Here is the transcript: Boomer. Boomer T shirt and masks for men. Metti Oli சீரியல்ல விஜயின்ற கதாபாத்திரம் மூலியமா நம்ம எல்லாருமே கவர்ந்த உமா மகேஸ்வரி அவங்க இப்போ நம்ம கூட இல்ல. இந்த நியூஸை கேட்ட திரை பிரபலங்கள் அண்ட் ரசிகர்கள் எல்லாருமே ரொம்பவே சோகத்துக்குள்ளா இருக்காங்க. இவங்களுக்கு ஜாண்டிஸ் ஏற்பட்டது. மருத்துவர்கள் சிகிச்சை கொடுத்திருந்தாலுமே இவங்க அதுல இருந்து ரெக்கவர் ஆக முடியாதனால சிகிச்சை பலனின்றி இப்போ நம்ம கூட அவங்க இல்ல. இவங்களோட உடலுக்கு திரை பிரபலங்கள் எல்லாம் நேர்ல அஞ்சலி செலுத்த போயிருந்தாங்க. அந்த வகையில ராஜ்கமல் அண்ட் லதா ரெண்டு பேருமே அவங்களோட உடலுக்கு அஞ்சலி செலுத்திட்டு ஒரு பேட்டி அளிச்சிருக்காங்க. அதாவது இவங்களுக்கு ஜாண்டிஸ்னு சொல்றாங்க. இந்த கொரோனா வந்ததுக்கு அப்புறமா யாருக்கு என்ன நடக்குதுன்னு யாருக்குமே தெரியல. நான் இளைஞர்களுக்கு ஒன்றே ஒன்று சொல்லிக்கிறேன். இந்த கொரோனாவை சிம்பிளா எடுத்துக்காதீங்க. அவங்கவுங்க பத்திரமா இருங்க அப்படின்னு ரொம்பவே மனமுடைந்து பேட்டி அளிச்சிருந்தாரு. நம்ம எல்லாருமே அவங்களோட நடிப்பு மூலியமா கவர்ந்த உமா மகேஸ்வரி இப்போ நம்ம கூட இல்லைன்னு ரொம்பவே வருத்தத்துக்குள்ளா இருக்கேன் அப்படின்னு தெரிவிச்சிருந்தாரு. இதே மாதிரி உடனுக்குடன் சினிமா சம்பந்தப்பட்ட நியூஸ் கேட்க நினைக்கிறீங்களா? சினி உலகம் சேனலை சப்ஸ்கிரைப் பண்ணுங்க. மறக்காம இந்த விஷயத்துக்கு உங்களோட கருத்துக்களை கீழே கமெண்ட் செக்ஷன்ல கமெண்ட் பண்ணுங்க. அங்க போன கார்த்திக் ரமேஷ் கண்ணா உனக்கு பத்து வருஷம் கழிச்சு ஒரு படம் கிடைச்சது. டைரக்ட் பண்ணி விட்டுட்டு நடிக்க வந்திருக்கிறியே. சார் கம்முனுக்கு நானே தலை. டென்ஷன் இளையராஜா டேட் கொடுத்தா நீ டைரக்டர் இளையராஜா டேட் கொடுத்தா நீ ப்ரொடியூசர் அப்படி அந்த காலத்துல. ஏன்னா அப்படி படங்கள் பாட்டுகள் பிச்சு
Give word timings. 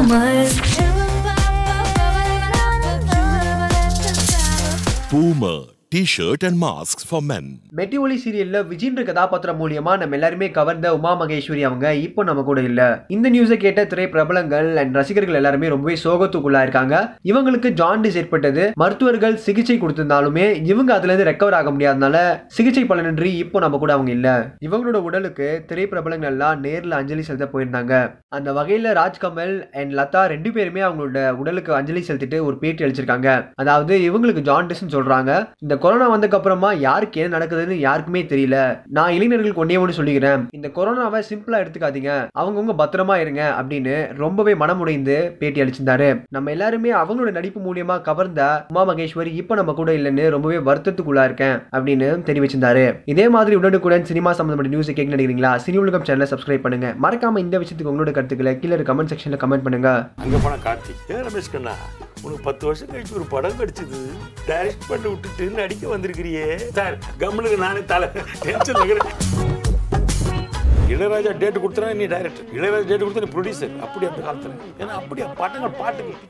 Boomer. 0.00 0.48
Boomer 5.10 5.79
T 5.94 6.00
shirt 6.16 6.44
and 6.48 6.58
masks 6.64 7.00
for 7.08 7.22
men. 7.30 7.46
Metti 7.78 7.96
Oli 8.02 8.16
சீரியல்ல 8.24 8.58
விஜயின்ற 8.72 9.02
கதாபாத்திரம் 9.06 9.56
மூலியமா 9.60 9.92
நம்ம 10.00 10.14
எல்லாருமே 10.16 10.50
கவர்ந்த 10.50 10.86
உமா 10.96 11.12
மகேஸ்வரி 11.20 11.62
அவங்க 11.68 11.86
இப்போ 11.94 12.22
நம்ம 12.28 12.42
கூட 12.42 12.60
இல்ல. 12.68 12.80
இந்த 13.14 13.30
நியூஸை 13.30 13.56
கேட்ட 13.64 13.84
திரை 13.92 14.08
பிரபலங்கள் 14.08 14.68
அண்ட் 14.82 14.94
ரசிகர்கள் 14.94 15.38
எல்லாருமே 15.38 15.68
ரொம்பவே 15.68 15.96
சோகத்துக்குள்ளா 16.04 16.60
இருக்காங்க. 16.66 17.16
இவங்களுக்கு 17.30 17.70
ஜாண்டிஸ் 17.80 18.18
ஏற்பட்டது. 18.20 18.70
மருத்துவர்கள் 18.82 19.36
சிகிச்சை 19.46 19.76
கொடுத்திருந்தாலுமே 19.80 20.46
இவங்க 20.72 20.94
அதுல 20.94 21.12
இருந்து 21.12 21.28
ரெக்கவர் 21.30 21.56
ஆக 21.60 21.72
முடியாதனால 21.74 22.20
சிகிச்சை 22.58 22.84
பலனின்றி 22.84 23.32
இப்போ 23.44 23.60
நம்ம 23.64 23.78
கூட 23.78 23.92
அவங்க 23.92 24.12
இல்ல. 24.18 24.28
இவங்களோட 24.68 25.00
உடலுக்கு 25.08 25.48
திரை 25.72 25.88
பிரபலங்கள் 25.94 26.32
எல்லாம் 26.32 26.62
நேர்ல 26.64 27.00
அஞ்சலி 27.00 27.26
செலுத்த 27.30 27.48
போயிருந்தாங்க. 27.56 27.92
அந்த 28.38 28.52
வகையில 28.60 28.94
ராஜ்கமல் 29.00 29.54
அண்ட் 29.82 29.94
லதா 30.00 30.24
ரெண்டு 30.34 30.52
பேருமே 30.52 30.80
அவங்களோட 30.80 31.26
உடலுக்கு 31.42 31.74
அஞ்சலி 31.80 32.04
செலுத்திட்டு 32.10 32.40
ஒரு 32.48 32.58
பேட்டி 32.64 32.84
அளிச்சிருக்காங்க. 32.84 33.28
அதாவது 33.54 33.96
இவங்களுக்கு 34.08 34.48
ஜாண்டிஸ்னு 34.52 34.96
சொல்றாங்க. 34.98 35.42
இந்த 35.66 35.78
கொரோனா 35.82 36.06
வந்ததுக்கு 36.14 36.38
அப்புறமா 36.38 36.72
யாருக்கு 36.72 37.20
என்ன 37.20 37.38
நடக்குதுன்னு 37.38 37.76
யாருக்குமே 37.86 38.22
தெரியல. 38.22 38.56
நான் 38.96 39.12
இளைஞர்களுக்கு 39.12 39.60
ஒன்றே 39.60 39.76
ஒன்று 39.76 39.98
சொல்லிக்கிறேன். 40.00 40.42
இந்த 40.50 40.68
கொரோனாவை 40.76 41.20
சிம்பிளா 41.30 41.58
எடுத்துக்காதீங்க. 41.62 42.10
அவங்கவுங்க 42.38 42.74
பத்திரமா 42.80 43.16
இருங்க 43.16 43.42
அப்படின்னு 43.60 43.94
ரொம்பவே 44.16 44.54
மனமுடைந்து 44.54 45.16
பேட்டி 45.40 45.62
அளிச்சிருந்தாரு. 45.62 46.22
நம்ம 46.28 46.50
எல்லாருமே 46.50 46.92
அவங்களோட 46.92 47.30
நடிப்பு 47.30 47.60
மூலியமா 47.66 48.00
கவர்ந்த 48.00 48.66
உமா 48.68 48.94
மகேஸ்வரி 48.94 49.32
இப்போ 49.42 49.54
நம்ம 49.54 49.72
கூட 49.72 49.92
இல்லைன்னு 49.92 50.28
ரொம்பவே 50.28 50.58
வருத்தத்துக்குள்ளா 50.68 51.24
இருக்கேன் 51.24 51.56
அப்படின்னு 51.76 52.08
தெரிவிச்சிருந்தாரு. 52.28 52.84
இதே 53.04 53.28
மாதிரி 53.28 53.56
உடனுக்குடன் 53.56 54.04
சினிமா 54.04 54.32
சம்பந்தப்பட்ட 54.32 54.74
நியூஸ் 54.74 54.94
கேட்க 54.94 55.16
நினைக்கிறீங்களா? 55.16 55.52
சினி 55.66 55.78
உலகம் 55.84 56.06
சேனலை 56.08 56.26
சப்ஸ்கிரைப் 56.34 56.66
பண்ணுங்க. 56.66 56.94
மறக்காம 57.02 57.38
இந்த 57.38 57.58
விஷயத்துக்கு 57.58 57.90
உங்களோட 57.92 58.12
கருத்துக்களை 58.12 58.58
கீழே 58.58 58.74
கமெண்ட் 58.74 59.12
செக்ஷன்ல 59.14 59.40
கமெண்ட் 59.44 59.66
பண்ணுங்க. 59.68 59.90
அங்க 60.16 60.36
போன 60.42 60.56
கார்த்திக் 60.64 61.12
ரமேஷ் 61.26 61.52
கண்ணா 61.52 61.72
உனக்கு 62.24 62.42
பத்து 62.48 62.66
வருஷம் 62.66 62.90
கழிச்சு 62.92 63.14
ஒரு 63.20 63.26
படம் 63.34 63.58
கிடைச்சது. 63.60 64.00
டைரக்ட் 64.48 64.88
பண்ணி 64.88 65.08
விட்டுட்டு 65.08 65.44
நடிக்க 65.60 65.96
வந்திருக்கிறியே. 65.96 66.46
சார் 66.78 66.98
கம்முனுக்கு 67.22 67.58
நானே 67.66 67.84
தலை. 67.94 68.08
டென்ஷன் 68.46 68.82
இளையராஜா 70.92 71.32
டேட் 71.40 71.58
கொடுத்தா 71.64 71.88
நீ 71.98 72.06
டைரக்டர் 72.12 72.46
இளையராஜா 72.56 72.86
டேட் 72.90 73.02
கொடுத்தா 73.02 73.22
நீ 73.24 73.28
ப்ரொடியூசர் 73.34 73.74
அப்படி 73.84 74.06
அந்த 74.08 74.20
காலத்துல. 74.28 74.54
ஏன்னா 74.80 74.92
அப்படி 75.00 75.20
படங்கள் 75.40 75.76
பாட்டுகள் 75.80 76.16
பிச்சு 76.20 76.28